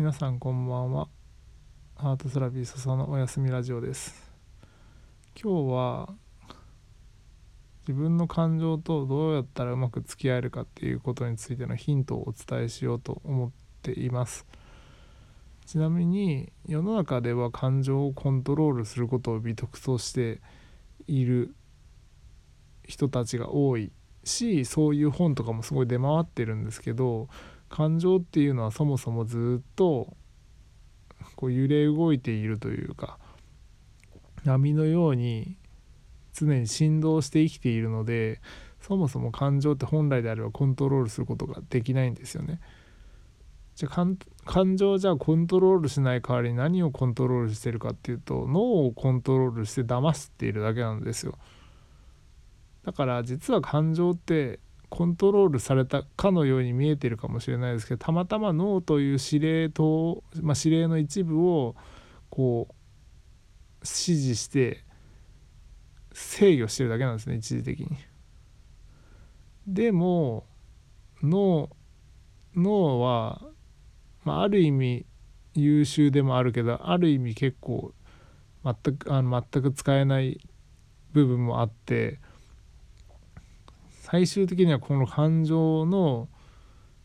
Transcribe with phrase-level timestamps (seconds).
[0.00, 1.08] 皆さんこんばんは。
[1.94, 4.32] ハートセラピー笹のおやすみラジオです。
[5.38, 6.14] 今日は
[7.86, 13.50] 自分の感情とどうやったらうまく付き合えるかっていうことについてのヒントをお伝えしようと思っ
[13.82, 14.46] ています。
[15.66, 20.40] ちなみに世の中では感情をコントロールすることを美徳として
[21.08, 21.54] いる
[22.86, 23.92] 人たちが多い
[24.24, 27.28] しそういう本とかもすごい出回ってるんですけど
[27.70, 30.14] 感情っていうのはそもそもずっと
[31.36, 33.18] こう揺れ動いているというか
[34.44, 35.56] 波のように
[36.32, 38.40] 常に振動して生きているので
[38.80, 42.60] そもそも感情って本来であればコントロールすることができないんですよね。
[43.76, 44.06] じゃあ
[44.44, 51.38] 感情じゃあコントロールしない代わりに何をコントロールしてるかっていうと脳をコントロールして騙しているだけなんですよ。
[52.84, 54.58] だから実は感情って
[54.90, 61.76] コントロールされたかのように見えてるかもしれないですけどたまたま脳という指令と、まあ、指令の一部を
[62.28, 62.74] こう
[63.80, 63.88] 指
[64.20, 64.84] 示して
[66.12, 67.88] 制御してるだけなんですね一時的に。
[69.66, 70.46] でも
[71.22, 71.70] 脳
[72.56, 73.40] 脳は、
[74.24, 75.06] まあ、ある意味
[75.54, 77.94] 優秀でもあるけどある意味結構
[78.64, 80.40] 全くあの全く使えない
[81.12, 82.20] 部分もあって
[84.10, 86.28] 最終的にはこの感情の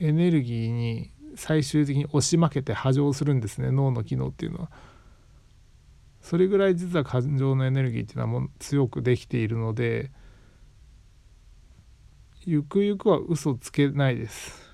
[0.00, 4.70] エネルギーに最終的に押し負けて波状するんですね脳の機能っていうのは。
[6.22, 10.10] それぐらい実は感情のエネルギーっていうのはもう強くできているので
[12.46, 14.72] ゆくゆくは嘘つけないです。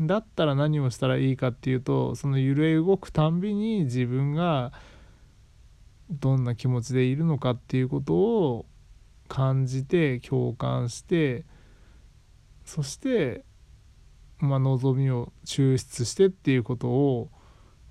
[0.00, 4.72] だったら何をしたらいいかっていうとその揺れ動くたんびに自分が
[6.08, 8.66] どんな気持ちでいるのかっていうことを
[9.32, 11.46] 感じて共感して
[12.66, 13.46] そして
[14.36, 17.30] まあ望みを抽出してっていうことを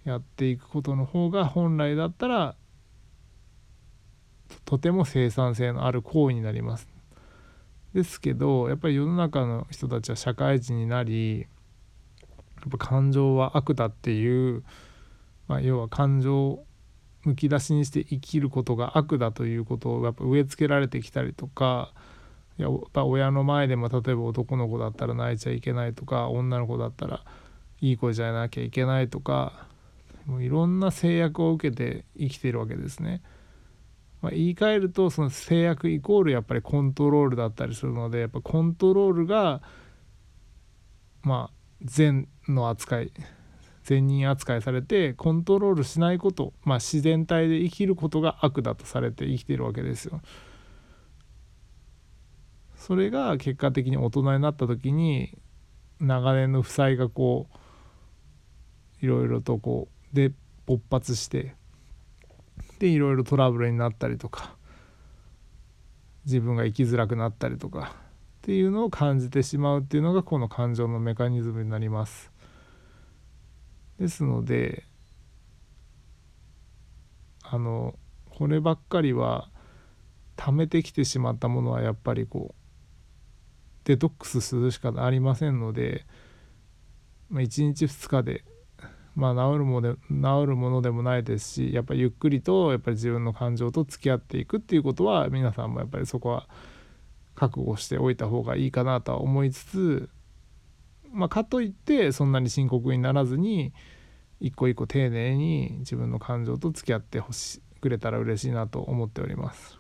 [0.04, 2.56] やっていくことの方が本来だったら
[4.66, 6.88] とても生産性のある行為になります。
[7.96, 11.48] ですけどやっぱり世の中の人たちは社会人になりや
[12.68, 14.64] っぱ感情は悪だっていう、
[15.48, 16.64] まあ、要は感情
[17.24, 21.94] むき出しにして生きることが悪だということをやっぱ植え付けられてきたりとか
[22.58, 27.24] やっぱ親の前でも例えば男の子だったら泣いちゃいけないとか女の子だったら
[27.80, 29.68] いい子じゃなきゃいけないとか
[30.26, 33.22] もういろんな制約を受けて生きてるわけですね。
[34.22, 39.64] まあ、言い換えるとその制約イコールやっぱりコントロールだったりするのでやっぱコントロールが
[41.24, 43.12] まあ善の扱い
[43.92, 50.22] 善人扱いされてコントロールしないこと、まあ、自然体で生きることが悪だとされて生きてるわけですよ。
[52.76, 55.38] それが結果的に大人になった時に
[56.00, 57.48] 長年の負債がこ
[59.02, 60.32] ういろいろとこうで
[60.66, 61.56] 勃発して
[62.80, 64.56] でいろいろトラブルになったりとか
[66.26, 72.31] 自分が生きづらくなったりとかっていうのを感じてしまうっていうのがこの感情のメカニズムになります。
[74.02, 74.84] ですので
[77.44, 77.94] あの
[78.32, 79.50] こればっかりは
[80.36, 82.62] 溜めてきてしまったものはやっぱりこう
[83.84, 86.06] デトックスするしかありませんので、
[87.30, 88.44] まあ、1日2日で、
[89.16, 96.48] まあ、治るもので治るものでもないですしやっぱりゆっくりとやっぱり自分の感情と付き合っていくっていうことは皆さんもやっぱりそこは
[97.36, 100.10] 覚悟しておいた方がいいかなとは思いつつ
[101.12, 103.74] まあ、かといってそんなに深刻にならずに
[104.40, 109.78] 一個一個丁寧に自分の感情と付き合ってほしくれたら嬉しいなと思っております。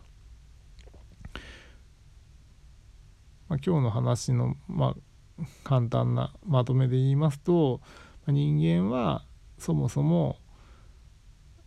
[3.49, 4.95] まあ、今日の話の、ま
[5.39, 7.81] あ、簡単なまとめで言いますと、
[8.27, 9.25] 人間は
[9.57, 10.37] そもそも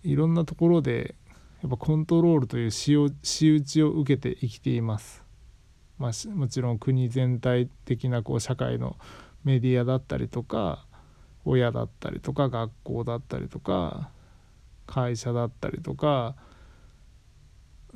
[0.03, 1.15] いろんなところで
[1.63, 3.11] やっぱコントロールという仕打
[3.61, 5.25] ちを受けて生きています。
[5.99, 8.97] まあ、もちろん国全体的なこう社会の
[9.44, 10.87] メディアだったりとか
[11.44, 14.10] 親だったりとか学校だったりとか
[14.86, 16.34] 会社だったりとか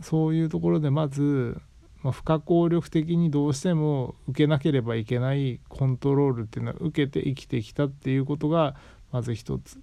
[0.00, 1.60] そういうところでまず、
[2.02, 8.76] まあ、不可抗力的にどうしても受けなければいけないコントロールっていうのは受けて生きてきたっていうことが
[9.10, 9.80] まず一つ。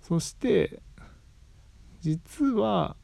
[0.00, 0.80] そして
[2.00, 2.96] 実は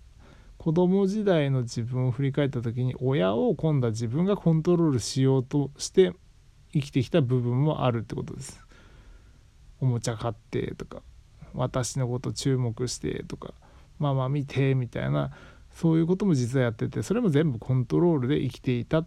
[0.57, 6.13] 子供時代の自分を振り返った時に親を今度は自分がコントロールしようとして
[6.73, 8.61] 生きてきた部分もあるってことです。
[9.81, 11.03] おもちゃ買ってとか
[11.55, 13.55] 私のこと注目してとか
[13.99, 15.31] ママ見てみたいな
[15.73, 19.05] そういうことも実はやっててそれも全部コントロールで生きていた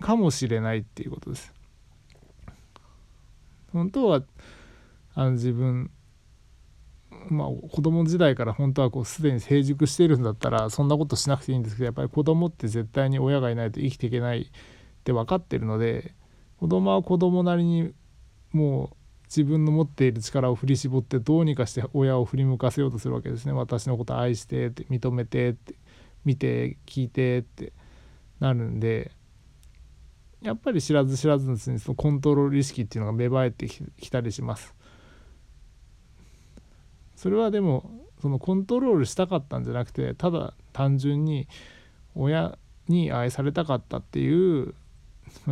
[0.00, 1.52] かもしれないっていうことです。
[3.72, 4.22] 本当は
[5.14, 5.90] あの自分
[7.28, 14.46] まあ子供時代から本当はこうすでに成熟しているんだったらそんなことしなくていいんですけどやっぱり子供って絶対に親がいないと生きていけないっ
[15.04, 16.14] て分かってるので
[16.62, 17.92] 子供は子供なりに
[18.52, 25.74] もう自分の持っている力を振り絞ってどうにかして親を振り向かせようとするわけですね私のこと愛してって認めてって
[26.24, 27.72] 見て聞いてって
[28.38, 29.10] なるんで
[30.40, 34.72] やっぱり知らず知らずのうちにそのコントロール意識っていうのが芽生えてきたりします。
[37.16, 41.48] それはでもそのコントロールしたかったんじゃなくてただ単純に
[42.14, 42.56] 親
[42.86, 44.76] に愛されたかったっていう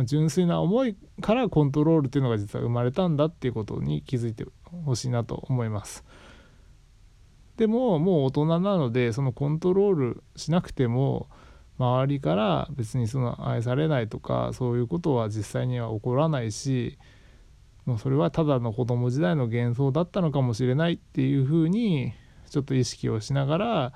[0.05, 4.45] 純粋な思いからコントロールっていうのが実は生まれたんだっていうことに気づいて
[4.85, 6.03] ほしいなと思います。
[7.57, 11.27] でももう大人なのでそのコントロールしなくても
[11.77, 16.97] 周りから別にその愛されないとかそういうことは実際には起こらないし
[17.85, 22.13] もうそれはただの子供時代の幻想だったのかもしれないっていうふうに
[22.49, 23.93] ちょっと意識をしながら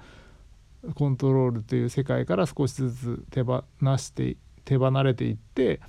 [0.95, 3.63] コントロールという世界から少しずつ手放
[3.97, 5.79] して手離れていって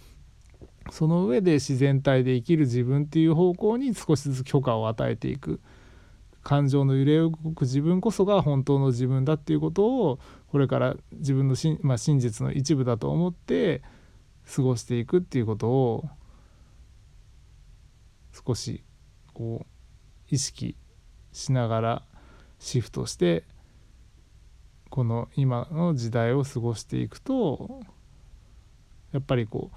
[0.90, 5.60] その上で自然体で生きる自分っていう方向に少しずつ許可を与えていく。
[6.46, 13.82] 感情の揺れ動く自分こそが本当の自分だっていうことをこれから自分のし、まあ、真実の一部だと思って
[14.54, 16.08] 過ごしていくっていうことを
[18.46, 18.84] 少し
[19.34, 19.66] こう
[20.32, 20.76] 意識
[21.32, 22.02] しながら
[22.60, 23.42] シフトして
[24.88, 27.80] この今の時代を過ごしていくと
[29.16, 29.76] やっぱりこう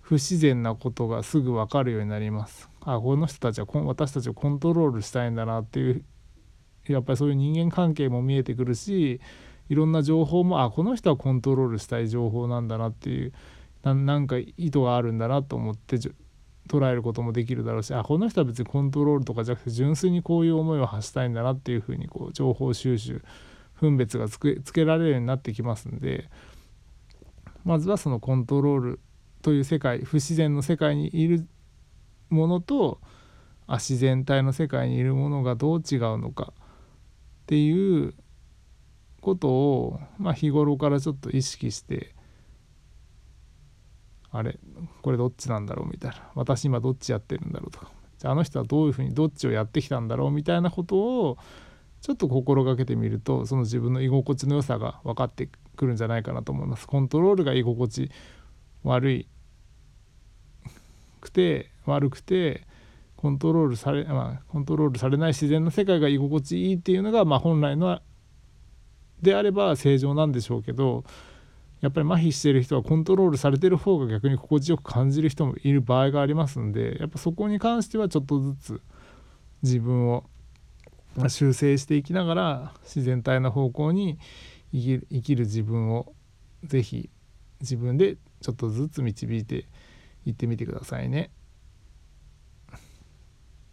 [0.00, 2.70] 不自然なことがすぐ分かるようになります。
[2.80, 6.04] あこの人たちは私たちをコントロールしたいんだなっていう
[6.86, 9.20] やっぱりそういう人間関係も見えてくるし
[9.68, 13.32] いろんな情報もあこの人はコントロールしたい情報なんだなっていう
[13.82, 15.98] なんか意図があるんだなと思って
[16.68, 23.22] 捉えることもできるだろうしあこの人は別にコントロールとかじゃなくて純粋にこういう思いを発したいんだなっていうふうにこう情報収集
[23.74, 26.28] 分別がつけつけられるようになってきますんで
[27.66, 29.00] まずはそのコントロール
[29.42, 31.46] という世界不自然の世界にいる
[32.30, 33.00] ものと
[33.66, 38.14] あ自然体の世界にいるものがどう違うのかっていう
[39.20, 42.14] ことを、まあ、日頃からちょっと意識して
[44.30, 44.60] あれ
[45.02, 46.30] これどっちなんだろうみたいな。
[46.36, 47.90] 私今どっちやってるんだろうとか。
[48.18, 51.38] じゃああの人はどういうふうにどっちをやってきたんだろうみたいなことを
[52.00, 56.86] ちょっと心がけてみるとその自分の居心地の良さが分かってくるんじゃないかなと思います。
[56.86, 58.10] コントロールが居心地
[58.82, 59.28] 悪い
[61.20, 62.66] くて悪くて
[63.16, 68.00] コントロールされ、まあ、コントロールされない自然の世界が居心地いいっていうのが、まあ、本来の
[69.22, 71.04] であれば正常なんでしょうけど
[71.80, 78.80] やっぱり麻痺してる人はコントロールされてる方が逆に心地よく感じる人もいる場合がありますんでやっぱそこに関してはちょっとずつ
[79.62, 80.24] 自分を
[81.28, 84.18] 修正していきながら自然体の方向に
[84.76, 86.12] 生きる生きる自分を
[86.64, 87.08] 是非
[87.60, 89.66] 自分でちょっとずつ導いて
[90.26, 91.30] いってみてくださいね。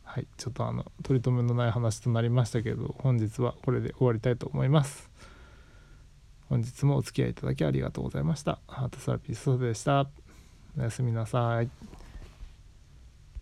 [0.03, 5.09] はい、ちょっとあの取り留めのない話となりましたけど本日はこれで終わりたいと思います。
[6.49, 8.59] 本日もお付き合いいただきありがとうございました。
[8.67, 10.07] ハートサラピストでした。
[10.77, 12.02] おやすみなさい。